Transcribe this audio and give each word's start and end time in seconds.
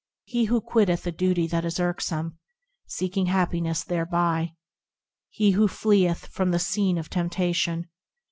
He 0.23 0.45
who 0.45 0.61
quitteth 0.61 1.05
a 1.05 1.11
duty 1.11 1.45
that 1.45 1.63
is 1.63 1.79
irksome, 1.79 2.39
Seeking 2.87 3.27
happiness 3.27 3.83
thereby; 3.83 4.55
He 5.29 5.51
who 5.51 5.67
fleeth 5.67 6.25
from 6.25 6.49
the 6.49 6.57
scene 6.57 6.97
of 6.97 7.07
temptation. 7.07 7.87